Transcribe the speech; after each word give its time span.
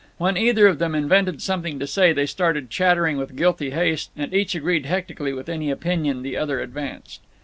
When 0.17 0.35
either 0.35 0.65
of 0.65 0.79
them 0.79 0.95
invented 0.95 1.43
something 1.43 1.77
to 1.77 1.85
say 1.85 2.11
they 2.11 2.25
started 2.25 2.71
chattering 2.71 3.17
with 3.17 3.35
guilty 3.35 3.69
haste, 3.69 4.09
and 4.17 4.33
each 4.33 4.55
agreed 4.55 4.87
hectically 4.87 5.31
with 5.31 5.47
any 5.47 5.69
opinion 5.69 6.23
the 6.23 6.37
other 6.37 6.59
advanced. 6.59 7.21